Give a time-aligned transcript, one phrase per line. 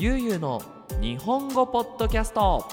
[0.00, 0.62] ゆうゆうの
[1.00, 2.64] 日本語ポッドキャスト。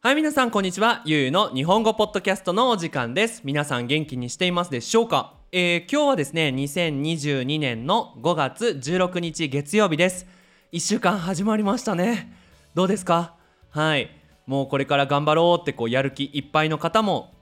[0.00, 1.02] はい皆さんこんにちは。
[1.04, 3.42] ゆうゆうの日本語ポッドキャストのお時間です。
[3.44, 10.26] 皆さん元気にしていますでしょうか、えー、今日はですね2022年の5月16日月曜日です。
[10.72, 12.32] 1週間始まりましたね。
[12.74, 13.34] どうですか？
[13.68, 14.08] はい。
[14.46, 17.34] もうこれから頑張ろうってこうやる気いっぱいの方も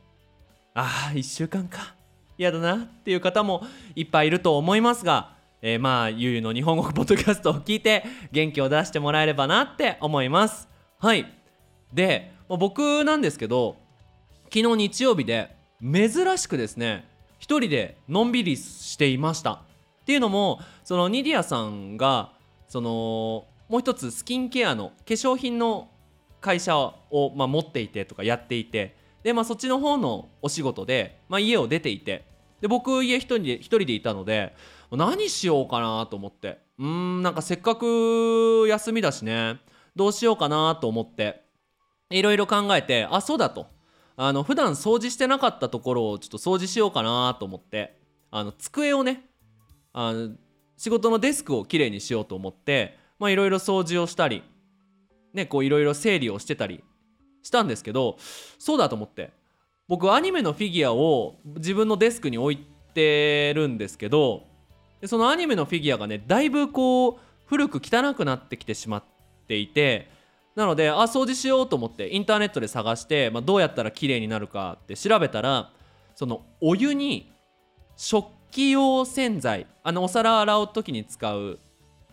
[0.75, 1.95] ああ1週間か。
[2.37, 3.63] 嫌だなっていう方も
[3.95, 10.69] いっぱいいると思いますが、えー、まあゆうゆうの日本語ポッドキャストを聞いて元気を出してもらえればなって思います。
[10.99, 11.33] はい。
[11.93, 13.77] で僕なんですけど
[14.53, 19.53] 昨日日曜日で珍しくですね一人でのんびりしていました。
[19.53, 19.61] っ
[20.07, 22.33] ていうのもそのニディアさんが
[22.69, 25.89] そのもう一つスキンケアの化粧品の
[26.41, 26.95] 会社を、
[27.35, 32.25] まあ、持っていてとかやっていてで、まあ、そっちの方のお仕事で、まあ、家を出ていて
[32.61, 34.55] で僕家一人で一人でいたので
[34.97, 36.59] 何しようかなと思って。
[36.79, 39.59] うんなんかせっかく休みだしね。
[39.97, 41.43] どうしようかなと思って。
[42.11, 43.67] いろいろ考えてあそうだと。
[44.17, 47.99] あの普段掃除してなかったところをちょっと掃除しようかなと思って。
[48.31, 49.25] あの机をね
[49.93, 50.31] あの
[50.77, 54.43] 仕事のデスクをきれいにしようと思っていろいろ掃除をしたり
[55.33, 56.85] ねこういろいろ整理をしてたり
[57.43, 58.19] したんですけど
[58.59, 59.33] そうだと思って。
[59.89, 64.48] 僕アニメのフィギュアを自分のデスクに置いてるんですけど
[65.01, 69.05] でそのアニメのフィギュアがねだいぶこう古く汚くなってきてしまっ
[69.47, 70.11] ていて
[70.55, 75.71] なのであ掃除しようと思ってインターネットで探して、まあ、どうやったら綺麗になるかって調べたら
[76.15, 77.33] そのお湯に
[77.97, 81.59] 食器用洗剤あのお皿洗う時に使う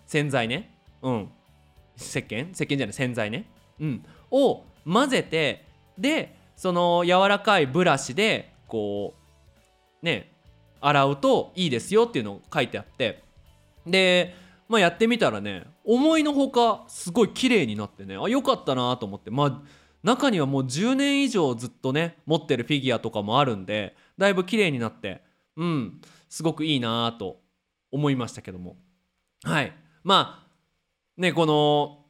[0.06, 0.78] 洗剤ね。
[1.02, 1.30] うん。
[1.98, 2.52] 石鹸？
[2.52, 3.50] 石鹸じゃない洗剤ね。
[3.80, 4.06] うん。
[4.30, 5.66] を混ぜて
[5.98, 9.16] でその柔らかいブラシでこ
[10.02, 10.35] うね
[10.88, 13.24] 洗うといいですよっていうのを書いてあって
[13.88, 14.36] で、
[14.70, 19.62] まあ、やってみたらね思いのほかすごい綺麗になってねあよかったなと思ってまあ
[20.04, 25.24] 中にはもう10年以上ずっとね持ってるフィギュアとかもあるんでだいぶ綺麗になって
[25.58, 27.42] うんすごくいいなと
[27.92, 28.76] 思いましたけども
[29.44, 32.06] はいまあねこの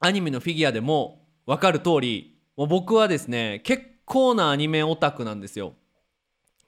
[0.00, 5.74] アニメのフィギュアでも分かる通りもう僕はですね結構なアニメオタクなんですよ。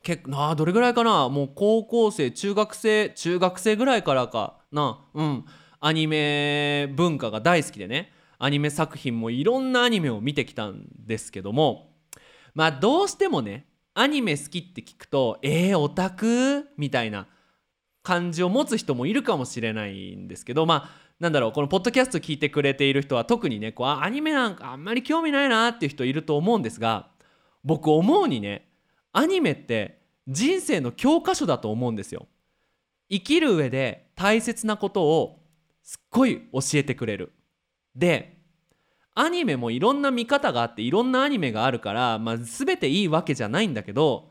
[0.05, 1.29] 結などれぐらいかな？
[1.29, 5.01] もう高校生中学生中学生ぐらいからかな。
[5.15, 5.45] うん。
[5.81, 8.13] アニメ文化が大好きでね。
[8.39, 11.97] アニメ作品もいろんなアニメを見てきたんですけども。
[12.55, 16.69] まあどうしてもねアニメ好きって聞くとえー、オタク？
[16.77, 17.27] みたいな
[18.03, 20.67] 感じを持つ人もいるかもしれないんですけど。
[20.67, 27.09] まあなんだろうこのポッドキャスト聞いてくれている人は特にねこうアニメなんかあんまり興味ないなっていう人いると思うんですが
[27.63, 28.69] 僕思うにね
[29.15, 32.27] アニメって人生の教科書だと思うんですよ。
[33.09, 35.41] 生きる上で大切なことを
[35.83, 37.33] すっごい教えてくれる。
[37.97, 38.37] で
[39.15, 44.29] アニメもいろんな見方があっていろんなアニメがあるから、まあ、全ていいわけじゃないんだけど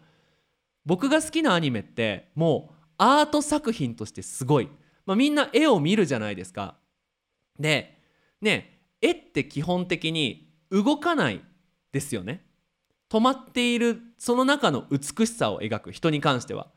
[0.86, 4.70] 僕が好きなアニメってもうアート作品としてすごい
[5.06, 6.76] まあ、みんな絵を見るじゃないですか。
[7.60, 7.98] で
[8.42, 11.42] ね絵って基本的に動かない
[11.92, 12.46] ですよね。
[13.14, 16.70] 止まっているその中の美しさを描く人に関しては。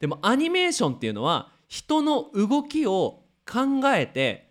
[0.00, 4.50] でもアニメーションっていうのは人の動きを考えて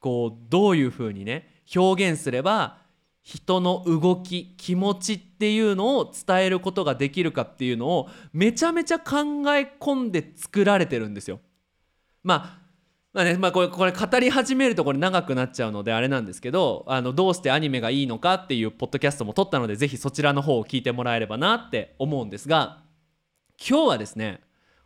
[0.00, 2.78] こうどういうふうにね表現すれば
[3.22, 9.14] 人の動き気持ちっていうのを伝えることができるかっていうのをめちゃめちゃ考
[9.54, 11.38] え込んで作られてるんですよ。
[12.24, 12.59] まあ
[13.12, 22.84] まあねまあ、これこれ語り始めるとこれ長くなっちゃうのであれなんですけどあのどうしてアニメがいいのかっていうポッドキャストも撮ったのでぜひそちらの方を聞いてもらえればなって思うんですが
[23.58, 24.40] 今日はですね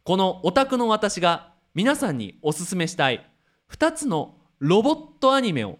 [0.05, 3.27] このオタクの私が皆さんにおすすめしたい
[3.71, 5.79] 2つのロボットアニメを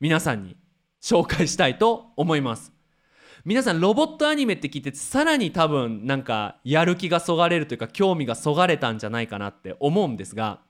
[0.00, 0.56] 皆さんに
[1.00, 2.72] 紹介したいと思います。
[3.44, 10.60] 皆さんロボットアニメって聞いてさらに多分なんかやる気がそがれるというか興味がそがれたんじゃないかなって思うんですが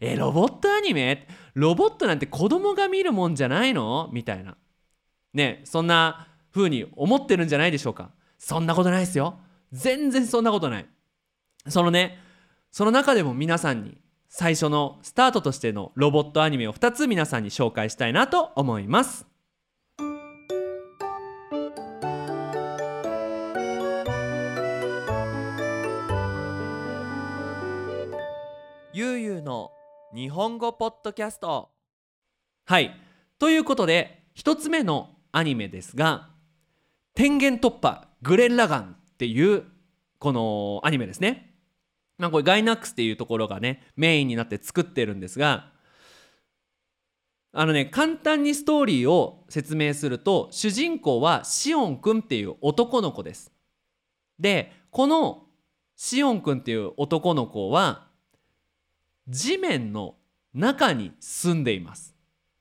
[0.00, 1.26] えロボットアニメ？
[1.54, 4.10] ロボットなんて子供が見るもんじゃないの？
[4.12, 4.56] みたいな。
[5.34, 8.10] ねそんな風に思ってるんじゃないでしょうか。
[8.38, 9.38] そんなことないですよ。
[9.72, 10.86] 全然そんなことない。
[11.68, 12.18] そのね
[12.70, 13.98] その中でも皆さんに
[14.28, 19.26] 最初のスタートとしてのロボットアニメを2つ皆さんに紹介したいなと思います。
[28.92, 29.72] ゆうゆうの
[30.16, 31.68] 日本語ポッドキャスト。
[32.64, 32.90] はい。
[33.38, 36.30] ということで1つ目のアニメですが
[37.14, 39.64] 「天元突破グレン・ラガン」っていう
[40.18, 41.54] このアニメですね。
[42.16, 45.70] まあ、これガイナックスっていうところがねメインになって作ってるんですが
[47.52, 53.52] あのね簡単にストーリーを説明すると主人公はシオンくんっていう男の子です。
[54.38, 55.42] でこの
[55.94, 58.05] シオンくんっていう男の子は
[59.28, 60.14] 地面の
[60.54, 62.14] 中に住んでいます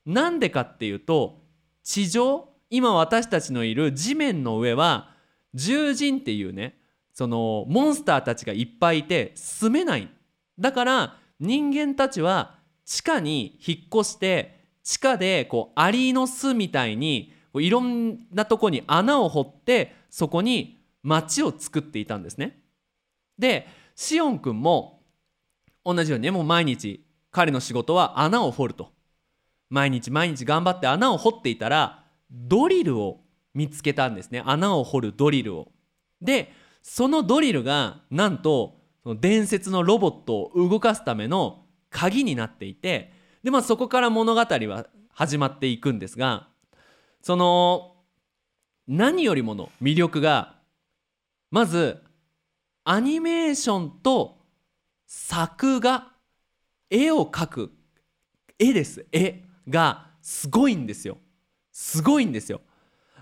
[0.06, 1.42] なんでかっていうと
[1.84, 5.10] 地上今私たちのいる地面の上は
[5.56, 6.78] 獣人っていうね
[7.14, 10.10] そのモンスターたちがいっぱいいて住めない
[10.60, 22.60] だから人間たちは地下に引っ越して地下でこうアリの巣みたいにいろんなとこに穴を掘ってそこに町を作っていたんですね。
[23.40, 24.95] でシオンくんも
[25.86, 26.32] 同じようにね。
[26.32, 28.92] もう毎日彼の仕事は穴を掘ると。
[29.70, 33.22] 毎日毎日頑張って穴を掘っていたらドリルを
[33.54, 34.42] 見つけたんですね。
[34.46, 35.72] 穴を掘るドリルを。
[36.22, 36.52] で
[36.82, 46.48] そのドリルがなんとその伝説のロボットを動かすための鍵になっていてでまあそこから物語は始まっていくんですが
[47.22, 47.96] その
[48.88, 50.56] 何よりもの魅力が
[51.52, 52.04] まず
[52.84, 54.45] アニメーションと
[55.06, 56.12] 作画
[56.90, 57.72] 絵を描く
[58.60, 59.06] 絵です。
[59.12, 61.18] 絵がすごいんですよ。
[61.72, 62.62] すごいんですよ。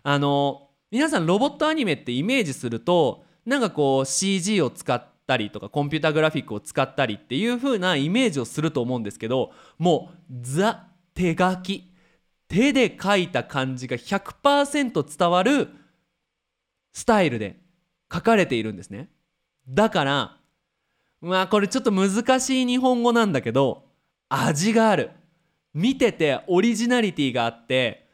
[0.04, 11.92] あの皆さんロボットアニメってイメージするとなんかこう CG を使ったりとかコンピュータグラフィックを使ったりっていう風なイメージをすると思うんですけどもうザ手書き
[12.48, 15.70] 手で書いた漢字が100%伝わる
[16.94, 17.60] スタイルで
[18.14, 19.10] 書かれているんですね。
[19.68, 20.38] だから
[21.24, 23.86] まあこれちょっと難しい日本語なんだけど
[24.30, 25.12] 味がある。
[25.74, 28.08] 見ててオリジナリティがあって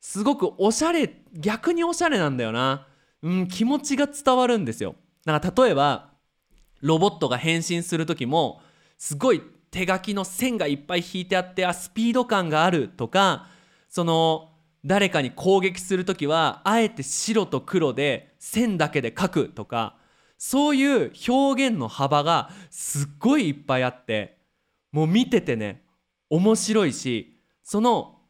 [0.00, 2.86] すごくおしゃれ逆におしゃれなんだよな。
[3.22, 4.96] うん気持ちが伝わるんですよ。
[5.24, 6.10] だから例えば
[6.80, 8.60] ロボットが変身する時も
[8.98, 9.40] すごい
[9.70, 13.46] 手書きの線がいっぱい引いてあってあスピード感があるとか
[13.88, 14.50] その
[14.84, 19.97] 誰かに攻撃する時はあえて白と黒で線だけで書くとか
[20.38, 24.38] そういう表現の幅がすっごいいっぱいあって
[24.92, 25.82] もう見ててね
[26.30, 28.20] 面白いしその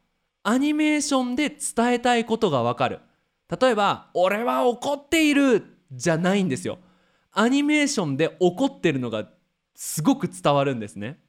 [0.42, 3.00] アニメーションで伝えたいことがわかる。
[3.60, 6.78] 例えば「俺は怒っている」じゃないんですよ。
[7.32, 9.28] アニメーションで怒ってるのが
[9.74, 11.20] すごく伝わるんですね。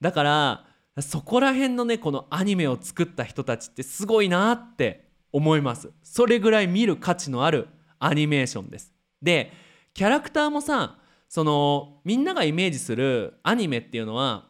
[0.00, 0.66] だから
[1.00, 5.90] そこら辺のねこのアニメを作った人たちってすごいなって思います。
[6.02, 7.68] それぐらい見る価値のある
[7.98, 8.92] アニメーションです。
[9.22, 9.52] で
[9.94, 10.98] キャラクターもさ
[11.28, 14.46] そのみんながイメージするアニメっていうのは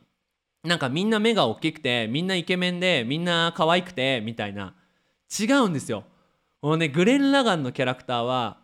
[0.63, 4.75] なんかみんな目が大きくてみんなイケメンでみんな可愛くてみたいな
[5.39, 6.05] 違うんですよ
[6.63, 8.59] もうねグレン・ラガンのキャラクターは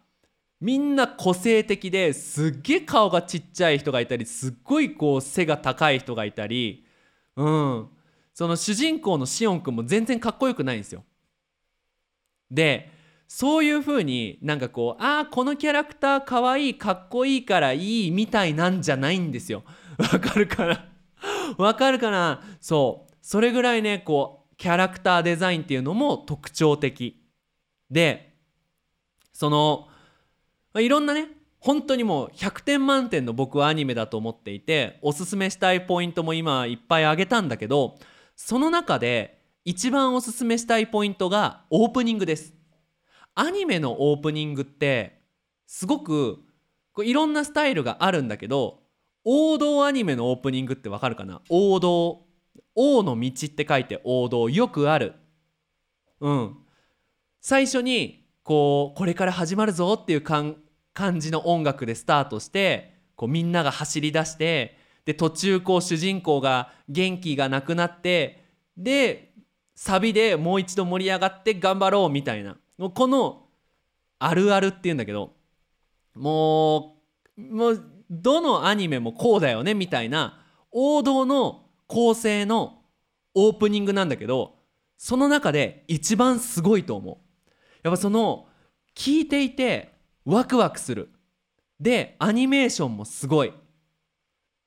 [0.61, 6.87] みんな個性的ですっげえ顔がちっちゃい人がいたりすっごいこう背が高い人がいたり
[7.37, 7.89] うん
[8.33, 11.05] その主人公のシオンくんも全然かっこよくないんですよ。
[12.51, 12.93] で
[13.29, 19.65] そういう風になんかこうああこのキャラクターかわいいかっこいいからいいみたいなんじゃないんですよ。
[19.99, 20.89] わかるかな？
[21.59, 22.43] わかるかな？
[22.61, 23.13] そう。
[23.21, 27.23] それぐらいねこうキャラクターデザインっていうのも特徴的。
[27.91, 28.35] で
[29.33, 29.89] その
[30.77, 37.99] いろんなね本当にもう100点満点の僕はアニメだと思っていておすすめしたいポイントも今いっぱいあげたんだけど
[38.35, 42.56] その中で一番おすすめしたいポイントがオープニングです。
[43.37, 45.21] アニメのオープニングって
[45.67, 46.41] すごく
[46.93, 48.81] こういろんなスタイルがあるんだけど
[49.25, 51.43] 王道アニメのオープニングってわかるかな？
[51.51, 52.25] 王道
[52.75, 55.15] 王の道って書いて王道よくある。
[56.21, 56.57] うん。
[57.41, 60.57] 最初にこうこれから始まるぞっていう感
[60.95, 68.45] 感じの音楽でスタートしてこうみんなが走り出してで途中こう主人公が元気がなくなって
[68.79, 69.33] で
[69.75, 72.57] サビでもう一度盛り上がって頑張ろうみたいな。
[72.79, 73.47] この
[74.19, 75.35] あるあるっていうんだけど
[76.15, 76.97] も
[77.37, 82.83] うもうどのアニメもこうだよねみたいな王道の構成の
[83.35, 84.55] オープニングなんだけど
[84.97, 87.17] その中で一番すごいと思う。
[87.83, 88.47] やっぱその
[88.95, 89.93] 聞いていて
[90.25, 91.11] ワクワクする。
[91.79, 93.53] でアニメーションもすごい。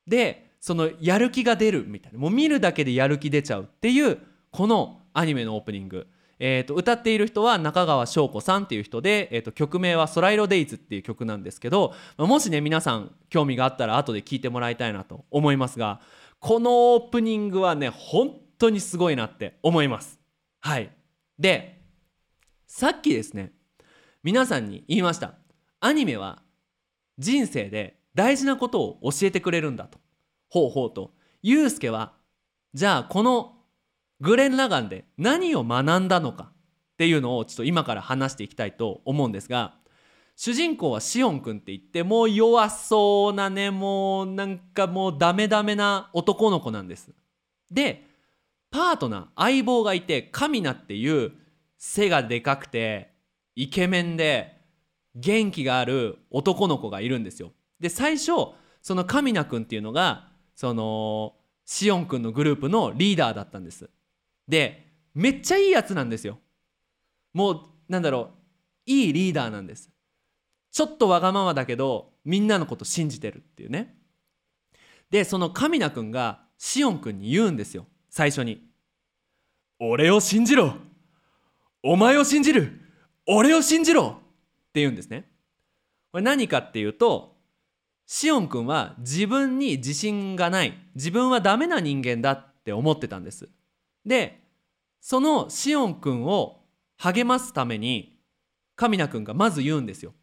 [0.08, 2.20] でそのやる気が出るみたいな。
[2.20, 4.20] もう見るだけでやる気出ちゃうっていう
[4.52, 6.08] このアニメのオープニング、
[6.40, 16.00] えーと、歌っている人は中川翔子さんっていう人で、えーと、曲名は「空色デイズ」っていう曲なんですけどもしね皆さん興味があったら後で聞いてもらいたいなと思いますが
[16.40, 20.20] このオープニングはね本当にすごいなって思います。
[20.62, 20.90] はい。
[21.38, 21.82] で
[22.68, 23.52] さっきですね
[24.24, 25.34] 皆さんに言いました。
[25.82, 26.42] アニメは
[27.18, 30.00] 人生で大事なことを教えてくれるんだと。
[30.50, 31.14] ほうほうと。
[31.42, 32.14] ゆうすけは
[32.74, 33.59] じゃあこの
[34.22, 36.52] グレン・ラガンで何を学んだのかっ
[36.98, 39.76] ていうのをちょっと今から話していきたいと思うんですが
[40.36, 47.10] 主人公はシオンくんって言ってもう弱そうなねもうなんかもうダメダメな男の子なんです。
[47.70, 48.06] で
[48.72, 51.34] パートナー相棒がいてカミナっていう
[51.78, 53.12] 背がでかくて
[53.56, 54.62] イケメンで
[55.16, 57.52] 元気がある男の子がいるんですよ。
[57.80, 58.32] で最初
[58.82, 61.36] そのカミナくんっていうのがその
[61.66, 63.90] シオンくんのグループのリーダーだったんです。
[64.50, 66.40] でめっちゃいいやつなんですよ。
[67.34, 68.32] もうなんだろ
[68.88, 69.90] ういいリーダーなんです。
[70.72, 73.96] ちょっとわがままだけどみんなのこと信じてるっていうね。
[75.12, 77.86] でそのカミナくんがシオンくんに言うんですよ。
[78.10, 78.68] 最初に
[79.80, 80.76] 「俺を信じろ。
[81.84, 82.72] お前を信じる。
[83.28, 84.20] 俺を信じろ!」
[84.70, 85.32] って言うんですね。
[86.12, 87.38] これ何かっていうと
[88.08, 90.74] シオンくんは自分に自信がない。
[90.96, 93.48] 自分はダメな人間だって思ってたんです。
[94.06, 94.39] で
[95.02, 96.66] そのシオンくんを
[96.98, 98.20] 励ますために
[98.76, 100.14] カミナくんがまず言うんですよ。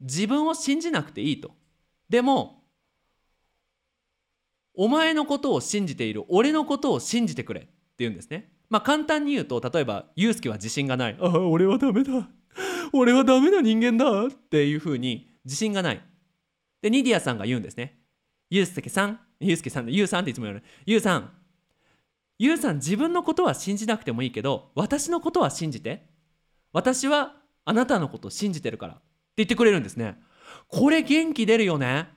[0.00, 1.52] 自分を信じなくていいと。
[2.08, 2.64] でも
[4.74, 6.24] お前のことを信じている。
[6.28, 7.60] 俺のことを信じてくれ。
[7.60, 8.52] って言うんですね。
[8.70, 11.16] まあ簡単に言うと例えばユうスケは自信がない。
[11.20, 12.28] ああ俺はダメだ。
[12.92, 14.26] 俺はダメな人間だ。
[14.26, 16.02] っていうふうに自信がない。
[16.82, 18.00] でニディアさんが言うんですね。
[18.50, 19.20] ユうスケさん。
[19.40, 21.30] ユうスケさんユうさんっていつも言われるユうさん。
[22.44, 26.06] ユうさん自分のことは信じなくてもいいけど私のことは信じて。
[26.72, 28.94] 私はあなたのことを信じてるから。
[28.94, 29.02] って
[29.38, 30.18] 言ってくれるんですね。
[30.68, 32.08] これ元気出るよね。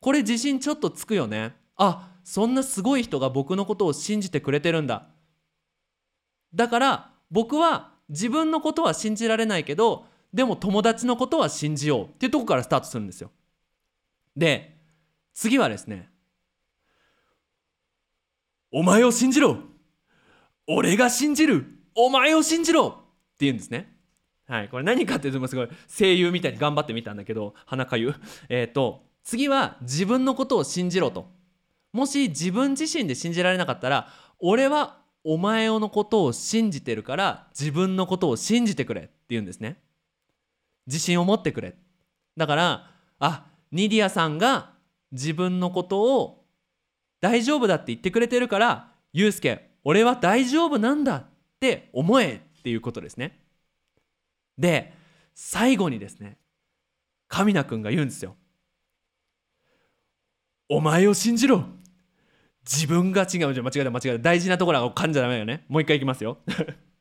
[0.00, 1.56] これ自信ちょっとつくよね。
[1.76, 5.08] あそんなすごい人が僕のことを信じてくれてるんだ。
[6.54, 12.04] だから僕は自分のことは信じられないけどでも友達のことは信じよう。
[12.04, 13.30] っていうとこからスタートするんですよ。
[14.36, 14.76] で
[15.32, 16.11] 次はですね
[18.72, 19.58] お前を信じろ。
[20.66, 21.66] 俺が信じる。
[21.94, 22.88] お前を信じろ。
[22.88, 22.92] っ
[23.36, 23.92] て言うんですね。
[24.48, 28.14] はい、これ何かっていうとすごい声優みたいに頑張ってみたんだけど鼻かゆ。
[28.48, 31.30] えっ、ー、と次は自分のことを信じろと。
[31.92, 39.02] もし自分自身で信じられなかったら俺はお前のことを信じてるから自分のことを信じてくれ。
[39.02, 39.78] って言うんですね。
[40.86, 41.76] 自信を持ってくれ。
[42.36, 44.72] だからあニディアさんが
[45.12, 46.41] 自分のことを
[47.22, 51.24] 大丈夫だって言ってくれてるからユうスケ俺は大丈夫なんだっ
[51.60, 53.38] て思えっていうことですね。
[54.58, 54.92] で
[55.34, 56.36] 最後にですね
[57.28, 58.36] 神名君が言うんですよ。
[60.68, 61.64] お前を信じろ。
[62.64, 63.54] 自分が違う。
[63.54, 64.18] じゃ間違えた間違えた。
[64.18, 65.64] 大事なところは噛んじゃダメよね。
[65.68, 66.38] もう一回いきますよ。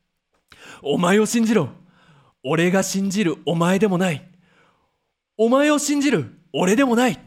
[0.82, 1.70] お前を信じろ。
[2.44, 3.38] 俺が信じる。
[3.46, 4.28] お前でもない。
[5.38, 6.32] お前を信じる。
[6.54, 7.20] 俺でもない。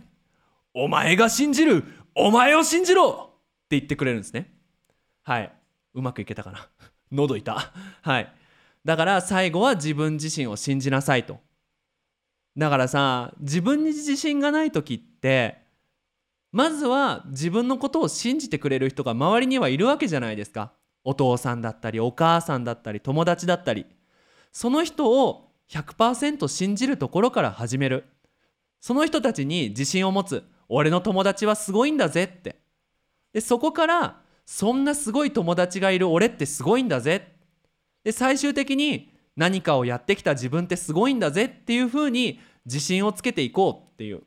[0.74, 1.84] お前が信じる。
[2.14, 3.30] お前を信じろ!
[3.30, 4.52] って言ってくれるんですね。
[5.24, 5.52] はい。
[5.94, 6.68] うまくいけたかな?
[7.10, 8.32] 喉いたはい。
[8.84, 11.40] だから最後は自分自身を信じなさいと。
[12.56, 15.58] だからさ自分に自信がない時って
[16.52, 20.72] まずは自分のことを信じてくれる人が周りにはいるわけじゃないですか。
[21.02, 23.86] お父さんだったりお母さんだったり友達だったり。
[24.52, 28.04] その人を100%信じるところから始める。
[28.80, 30.44] その人たちに自信を持つ。
[30.68, 32.56] 俺の友達はすごいんだぜって。
[33.32, 37.34] でそこからそんなすごい友達がいる俺ってすごいんだぜ。
[38.04, 44.22] で最終的に何かをやってきた自分ってすごいんだぜっていうふうに自信をつけていこうっていう。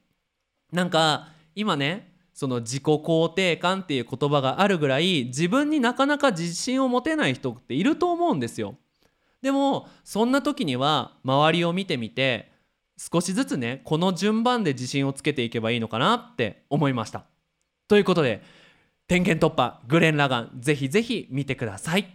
[0.72, 8.76] なんか今ねその自己肯定感っていう言葉があるぐらい自分になかなか自信を持てない人っていると思うんですよ。
[9.42, 12.52] でもそんな時には周りを見てみて
[12.98, 17.26] 少しずつねこの順番で自信をつけていけばいいのかなって思いました。
[17.88, 18.42] ということで
[19.08, 22.08] 点検突破グレン・ラガンぜひぜひ見てください。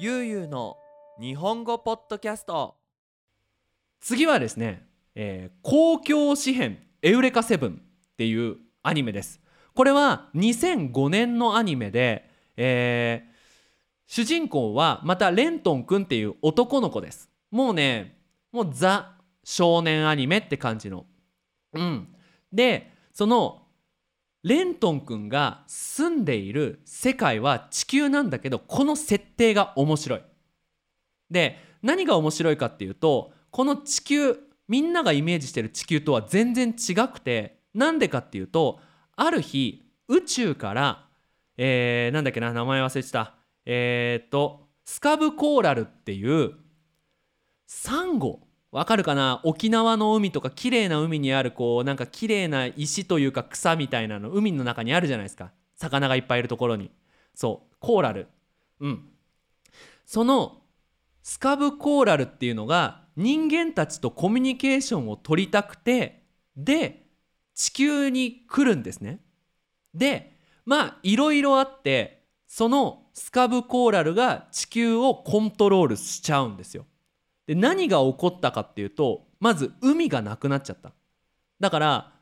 [0.00, 0.76] ゆうゆうの
[1.18, 2.74] 日本語ポッドキャスト。
[4.00, 7.80] 次はですね、えー、公共詩編エウレカセブン
[8.12, 9.40] っていうアニメです
[9.74, 13.32] これは2005年のアニメで、えー、
[14.06, 17.28] 主人公はまたレントンくんっていう男の子です。
[17.50, 18.18] もうね
[18.52, 21.06] もうザ少年アニメって感じの。
[21.72, 22.08] うん。
[22.52, 23.62] でその
[24.44, 30.22] レントン君が住んでいる世界は地球なんだけどこの設定が面白い。
[31.30, 34.38] で何が面白いかっていうとこの地球
[34.68, 38.78] みんながイメージしてる地球とは全然違くてなんでかっていうと
[39.16, 41.04] ある日宇宙から
[41.56, 43.34] えー、なんだっけな名前忘れてた。
[43.64, 46.54] えー、っとスカブコーラルっていう
[47.66, 48.40] サンゴ。
[48.72, 49.40] わかるかな？
[49.44, 55.52] 沖縄の海とか綺麗な海にあるこうなんか綺麗な石というか草みたいなの海の中にあるじゃないですか。
[55.76, 56.90] 魚がいっぱいいるところに。
[57.36, 58.26] そうコーラル。
[58.80, 59.08] うん。
[60.04, 60.60] その
[61.22, 66.24] スカブコーラルっていうのが人間たちとコミュニケーションを取りたくて
[66.56, 67.03] で
[67.54, 69.20] 地球に来るんですね。
[69.94, 76.84] でまあいろいろあってそのスカブコーラルが地球をコントロールしちゃうんですよ。
[77.46, 80.92] で何が起こったかっていうとまず海がなくなっちゃった。
[81.60, 82.12] だから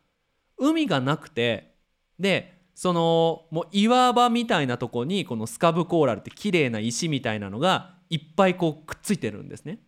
[0.58, 1.74] 海がなくて
[2.18, 9.78] でそのもう岩場みたいなとこにこのスカブコーラルって綺麗な石みたいなのがいっぱいこうくっついてるんですね。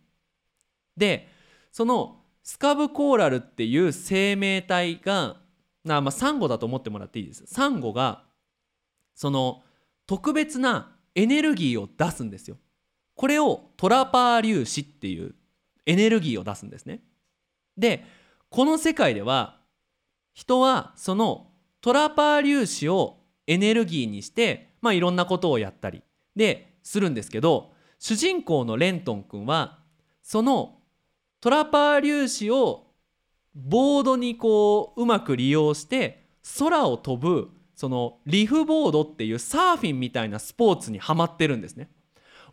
[0.97, 1.27] で
[1.71, 5.37] そのスカブコーラルっていう生命体が
[5.83, 7.43] なまあサンゴだと思ってもらっていいです。
[7.47, 8.23] サンゴが
[9.15, 9.63] その
[10.05, 12.57] 特別なエネルギーを出すんですよ。
[13.15, 15.33] これをトラパー粒子っていう
[15.87, 17.01] エネルギーを出すんですね。
[17.77, 18.05] で
[18.49, 19.59] この世界では
[20.35, 21.47] 人はその
[21.81, 26.03] トラパー粒子をエネルギーにしてまあいろんなことをやったり
[26.35, 29.79] でするんですけど主人公のレントン君は
[30.21, 30.75] その
[31.41, 32.87] トラパー粒子を
[33.53, 36.27] ボードにこううまく利用して
[36.59, 41.89] 空を飛ぶそのリフボードっていうサーフィンみたいなスポーツにはまってるんですね。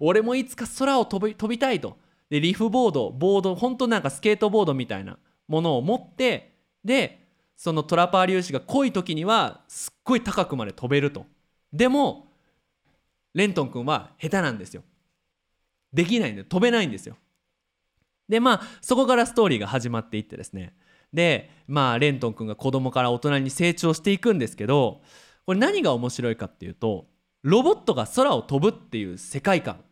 [0.00, 1.96] 俺もいつか空を飛び飛びたいと。
[2.28, 11.26] でリフボードボード本当なんかスケートボードみたいなものを持ってでそのトラパー粒子が濃い時にはすっごい高くまで飛べると。
[11.72, 12.32] でも
[13.34, 14.82] レントン君は下手なんですよ。
[15.92, 17.16] できないんで飛べないんですよ。
[18.32, 20.74] でまあそこからストーリーが始まっていってですね。
[21.12, 25.02] でまあレントン君が子供から大人に成長していくんですけど
[25.44, 27.08] これ何が面白いかっていうと
[27.42, 29.84] ロボットが空を飛ぶっていう世界観。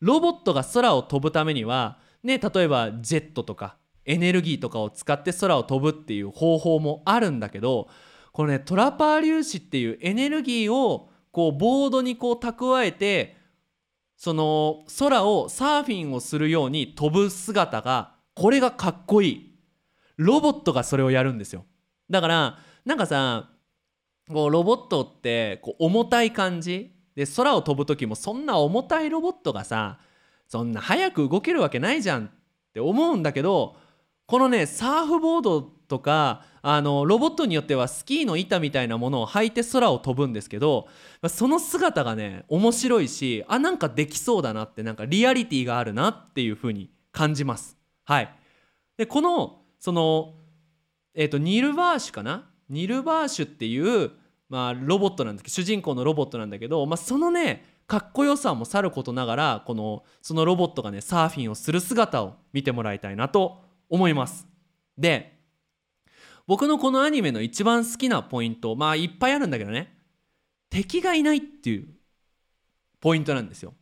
[0.00, 3.76] ロボットが空を飛ぶためにはね例えばジェットとか
[4.06, 7.90] エネルギーとかを使って空を飛ぶっていう方法もあるんだけど
[8.32, 13.36] このねトラパー粒子っていうエネルギーをこうボードにこう蓄えて
[14.20, 19.54] その空をサーフィンをするように飛ぶ姿がこれがかっこいい。
[20.18, 21.64] ロボットがそれをやるんですよ。
[22.10, 23.48] だからなんかさ
[24.28, 26.94] こうロボットってこう重たい感じ。
[27.16, 29.98] で空を飛ぶ時もそんな重たいロボットがさ
[30.46, 32.30] そんな早く動けるわけないじゃんっ
[32.74, 33.76] て思うんだけど
[34.26, 40.88] このねサーフボードとかあのロボットによってはスキーの板みたいなものを履いて空を飛ぶんですけど
[41.28, 47.76] その姿がね面白いしあなんかできそうだなってなんかリアリティがあるなっていう風に感じます。
[48.04, 48.34] はい、
[48.96, 50.34] でこのその、
[51.14, 52.48] えーと、ニルバーシュかな？
[52.68, 54.12] ニルバーシュっていう
[54.48, 64.48] まあ、ロボットなんですけど主人公のロボットなんだけど、まあ、そのねかっこよさもさることながらこのそのロボットがねサーフィンをする姿を見てもらいたいなと思います。
[64.98, 65.39] で
[66.50, 69.96] 僕のこのアニメの一番好きなポイントまあいっぱいあるんだけどね。
[70.68, 71.86] 敵がいないっていう
[73.00, 73.72] ポイントなんですよ。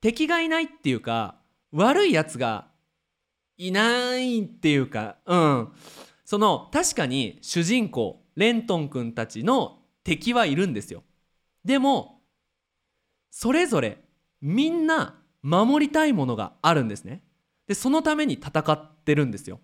[0.00, 1.36] 敵がいないっていうか
[1.70, 2.66] 悪いやつが
[3.56, 5.68] いないっていうかうん。
[6.24, 11.04] その確かに主人公レントン君たちの敵はいるんですよ。
[11.64, 12.22] でも
[13.30, 13.96] それぞれ
[14.40, 17.22] みんな守りたいものがあるんですね。
[17.68, 19.60] でそのために戦ってるんですよ。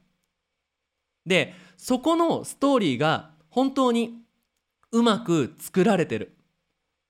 [1.26, 4.22] でそこのストーリーが本当に
[4.92, 6.37] うまく作られてる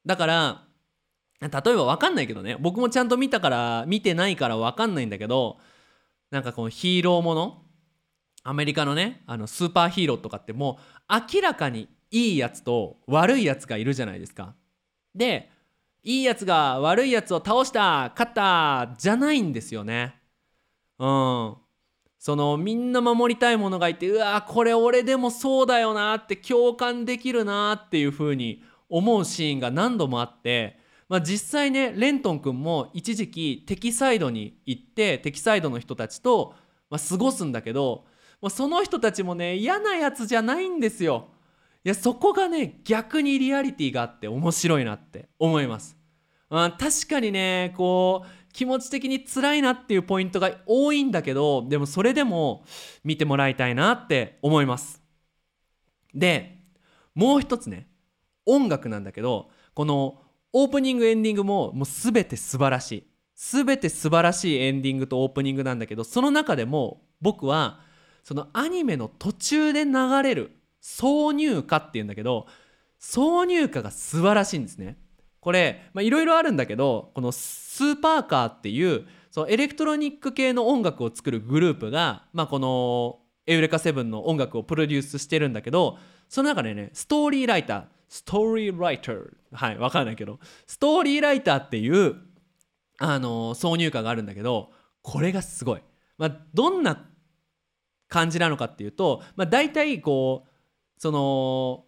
[0.07, 0.65] だから
[1.41, 5.59] 例えば分かんないけどね僕もちゃんと見たから見てないから分かんないんだけど
[6.31, 7.63] なんかこのヒーローもの
[8.43, 14.55] アメリカのねあのスーパーヒーローとかってもう明らかにいいやつと悪いやつがいるじゃないですか。
[15.15, 15.51] で
[16.03, 20.15] いいやつが悪いやつを倒した勝ったじゃないんですよね。
[20.99, 21.57] うん。
[22.25, 30.79] そのみんな守りたいものがいてうわこれ俺でもそうだよなって共感できるなっていう風に思うシーンが何度もあって、
[31.11, 36.55] まあ、実際ねレントン君も一時期敵サイドに行って敵サイドの人たちと、
[36.89, 38.07] ま、過ごすんだけど、
[38.41, 41.29] まあ、その人たちもね嫌なやつじゃないんですよ。
[41.85, 45.99] いやそこがね逆にリアリティがあって面白いなって思います、
[46.49, 52.65] うん、確かにねこう気持ち的に辛いなっていうポイントが多いんだけどでもそれでも
[53.03, 55.03] 見てもらいたいなって思います
[56.15, 56.57] で
[57.15, 57.89] もう一つね
[58.47, 67.81] 音楽なんだけどこのオープニングエンディングももう全て素晴らしい全て素晴らしいエンディングとオープニングなんだけどその中でも僕は
[68.23, 72.47] そのアニメの途中で流れる挿入歌っていうんだけど
[73.01, 74.97] 挿入歌が素晴らしいんですね。
[75.45, 85.99] これいろいろあるんだけどこのスーパーカーっていうそうエレクトロニック系の音楽を作るグループが、まあ、このエウレカセブンの音楽をプロデュースしてるんだけど
[86.31, 92.17] その中でねストーリーライターストーリーライターはいわかんないけどストーリーライターっていう
[92.97, 94.71] あの挿入歌があるんだけど
[95.03, 95.83] これがすごい、
[96.17, 97.07] まあ、どんな
[98.09, 100.51] 感じなのかっていうと、まあ、大体こう
[100.97, 101.85] その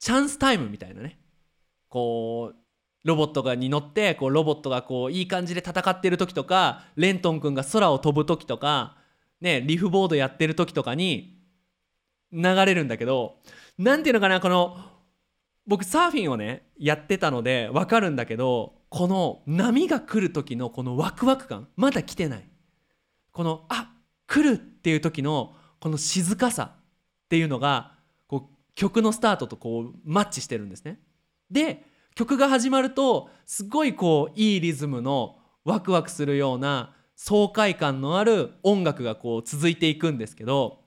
[0.00, 1.21] チャンスタイムみたいなね。
[1.92, 2.56] こう
[3.04, 8.96] ロボットがに乗ってこうロボットがこういい感じで戦ってる時とかレントン君が空を飛ぶ時とか、
[9.42, 11.38] ね、リフボードやってる時とかに
[12.32, 13.34] 流れるんだけど
[13.76, 14.78] 何ていうのかなこの
[15.66, 22.48] 僕サーフィンをねやってたので分かるんだけどこの波が来る時のこのワクワク感まだ来てない
[23.32, 23.92] このあ
[24.26, 27.92] 来るっていう時のこの静かさっていうのが
[28.28, 30.98] こう曲のスタートとこうマッチしてるんですね。
[31.52, 31.84] で
[32.14, 40.80] 曲が始まるとすごいこういいリズムのワクワクするような爽快感のある音楽がこう続いていくんですけど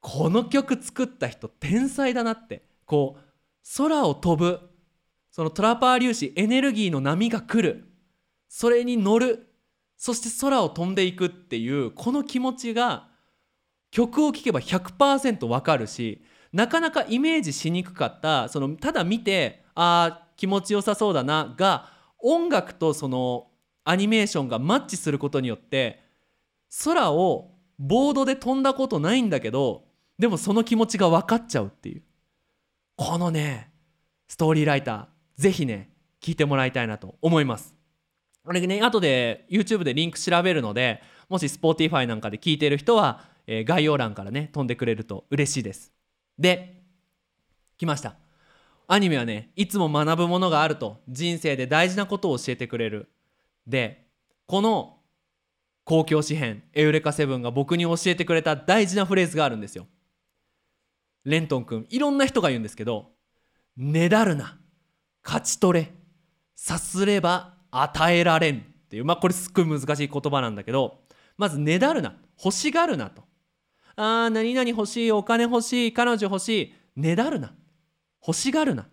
[0.00, 3.20] この曲作った人天才だなってこう
[3.76, 4.60] 空を飛ぶ
[5.30, 7.84] そのトラパー粒子エネルギーの波が来る
[8.48, 9.48] それに乗る
[9.96, 13.08] そして空を飛んでいくっていうこの気持ちが
[13.90, 21.90] 曲を聴けば100%わかるしなかなかイメージしにくかったそのただ見てあー気持ちよさそうだなが
[22.22, 23.48] 音楽とその
[23.84, 26.02] アニメーションがマッチすることによって
[26.84, 29.84] 空をボードで飛んだことないんだけど
[30.18, 32.02] でもその気持ちが分かっちゃうっていう。
[32.96, 33.70] このね
[34.28, 35.06] ストーリーライター
[35.36, 35.90] ぜひね
[36.22, 37.74] 聞いてもらいたいなと思います。
[38.44, 45.92] これね後で YouTube でリンク調べるのでもし Spotify なんかで聞いてる人は、えー、概要欄からね飛んでくれると嬉しいです。
[46.38, 46.82] で
[47.78, 48.16] 来ました。
[48.88, 53.08] アニメはねいつも学ぶものがあると人生で大事なことを教えてくれる。
[53.66, 54.06] で
[54.46, 54.98] この
[55.84, 59.86] 公共詩編エウレカセブンが僕に教えてくれた大事なフレーズがあるんですよ。
[61.24, 63.10] レントン君いろんな人が言うんですけど
[63.76, 64.58] 「ねだるな
[65.24, 65.92] 勝ち取れ
[66.54, 71.00] さすれば与えられん」っていうまあこれすっごい難しい言葉なんだけど
[71.36, 73.24] まずねだるな欲しがるなと。
[73.96, 77.54] あ何々欲しいお金欲しい彼女欲しいねだるな
[78.26, 78.86] 欲しがるな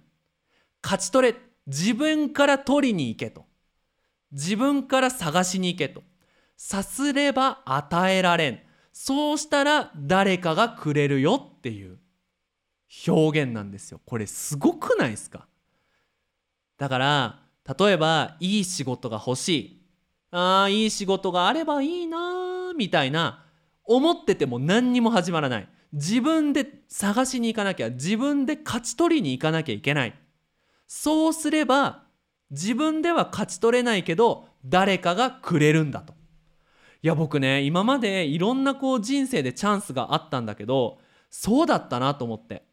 [0.81, 1.37] 勝ち取れ
[1.67, 3.45] 自分から取りに行けと
[4.31, 6.03] 自分から探しに行けと
[6.57, 8.59] さすれば与えられん
[8.91, 11.99] そうしたら誰かがくれるよっていう
[13.07, 13.99] 表現なんですよ。
[14.05, 15.47] これすごくないですか？
[16.77, 17.39] だから
[17.79, 19.81] 例えばいい仕事が欲しい
[20.31, 23.45] あーいい仕事があればいいなみたいな
[23.85, 25.69] 思ってても何にも始まらない。
[25.91, 27.89] 自分で探しに行かなきゃ。
[27.89, 30.13] 自分で勝ち取りに行かなきゃいけない。
[30.87, 32.03] そうすれば
[32.51, 36.13] 自分では勝ち取れないけど誰かがくれるんだと。
[37.01, 42.63] いや僕ね今までいろんなこう人生でチャンスがあったんだけどそうだったなと思って。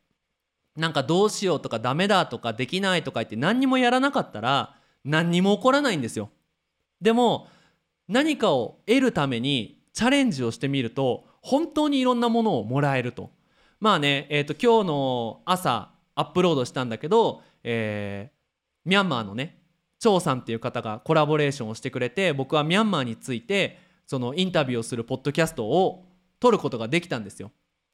[0.77, 6.31] なんかどうしようとかダメだとかできないとか言って何にもやらなかったら何にも起こらないんですよ。
[7.01, 7.49] でも
[8.09, 13.31] 何かを得るためにチャレンジをしてみると本当にいろんなものをもらえると
[13.81, 19.61] まあねえっ、ー、と今日の朝アップロードしたんだけど、えー、ミャンマーのね
[20.01, 26.05] 張さんっていう方がコラボレーションをしてくれて僕はミャンマーについてそのインタビューをするポッドキャストを
[26.41, 27.53] 撮ることができたんですよ。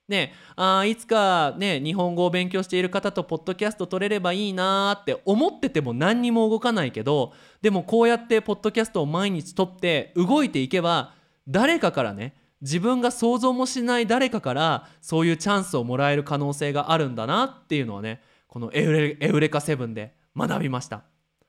[0.09, 11.13] ね、あいつかね日本語を勉強している方とポッドキャスト撮れればいいなって思ってても何にも動かないけどでもこうやってポッドキャストを毎日撮って動いていけば
[11.49, 21.03] 誰かからね自分が想像もしない誰かからそういうチャンスをもらえる可能性があるんだなっていうのはねこのエウレエウレカセブンで学びました。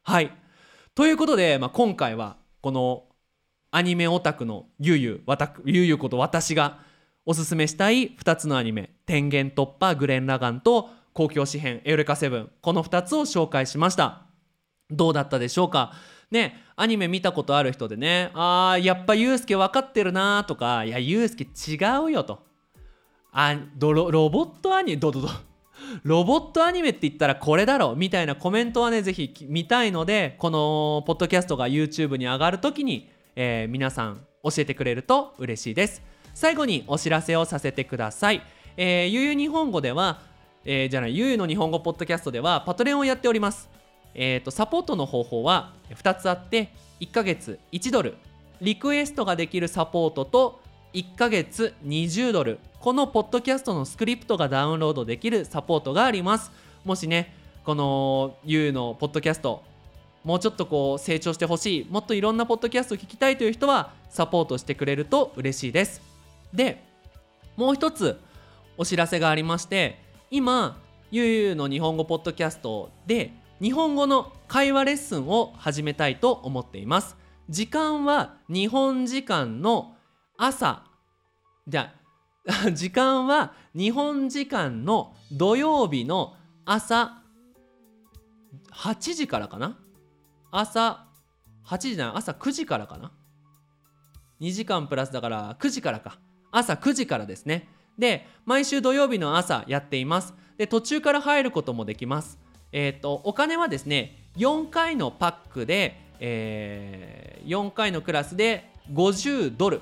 [0.03, 0.31] はい。
[0.95, 3.03] ということで、まあ、今回はこの
[3.71, 6.79] アニメオタクのゆうゆうゆうゆうこと私が
[7.25, 14.23] おすすめしたい2つのアニメ「天元突破グレン・ラガン」と「公共詩編エウレカセブン」この2つを紹介しました。
[14.89, 15.93] どうだったでしょうか？
[16.31, 22.45] ねアニメ見たことある人でねあーやっぱユうスケ分かってるなとかいやユうスケ違うよと。
[23.31, 25.29] あロロボットアニメどどど
[26.03, 36.01] ロボットアニメって言ったらこれだろみたいなコメントはねぜひ見たいのでこのポッドキャストが YouTube に上がる時に、えー、皆さん教えてくれると嬉しいです。
[36.33, 38.43] 最後にお知らせをさせてください、
[38.75, 40.21] えー、ゆうゆ日本語では、
[40.65, 43.76] えー、じゃないゆうゆの日本語ポッドキャストではパトレオンをやっております。
[44.17, 48.15] えーと、サポートの方法は2つあって1ヶ月1ドル。
[48.59, 50.59] リクエストができるサポートと
[50.93, 52.59] 1ヶ月20ドル。
[52.79, 56.51] このポッドキャストのスクリプトがダウンロードできるサポートがあります。
[56.83, 59.63] もしねこの YOU のポッドキャスト
[60.23, 61.87] もうちょっとこう成長してほしい。
[61.87, 66.01] もっといろんなポッドキャストを聞きたいという人はサポートしてくれると嬉しいです。
[66.51, 66.83] で
[67.55, 68.19] もう一つ
[68.77, 69.99] お知らせがありまして
[70.31, 70.79] 今
[71.11, 77.17] ゆうゆうの日本語ポッドキャストで日本語の会話レッスンを始めたいと思っています。
[77.49, 79.95] 時間は日本時間の
[80.37, 80.83] 朝。
[81.67, 81.93] じゃ
[82.47, 87.23] あ 時間は日本時間の土曜日の朝。
[88.71, 89.77] 8時からかな？
[90.51, 91.07] 朝
[91.65, 93.11] 8時じゃない朝9時からかな
[94.39, 96.19] ？2時間プラスだから9時からか。
[96.51, 97.67] 朝9時からですね。
[97.97, 100.35] で毎週土曜日の朝やっています。
[100.57, 102.39] で途中から入ることもできます。
[102.77, 109.81] えっ、ー、とお金はですね4回のパックで、えー、4回のクラスで50ドル。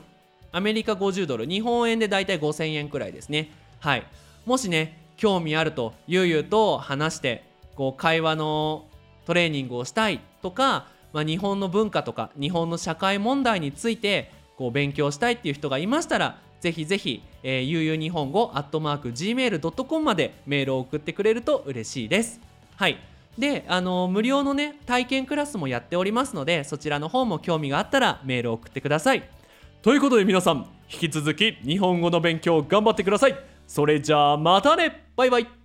[0.53, 1.45] アメリカ50ドル。
[1.45, 3.51] 日本円でだいたい5000円くらいですね。
[3.81, 4.07] はい。
[4.45, 7.43] もしね興味あるとゆうゆうと話して
[7.75, 8.85] こう会話の
[9.25, 22.44] トレーニングをしたいとか、まあ、日本の文化とか日本の社会問題についてこう勉強したいっていう人がいましたらぜひぜひ、えー、ゆうゆう日本語アットマーク Gmail.com までメールを送ってくれると嬉しいです。
[22.75, 22.97] はい。
[23.37, 29.29] であの無料のね体験クラスもやっておりますのでそちらの方も興味があったらメールを送ってください。
[29.81, 33.35] ということで皆さん引き続き日本語の勉強頑張ってください。
[33.67, 35.07] それじゃあまたね。
[35.15, 35.64] バイバイ。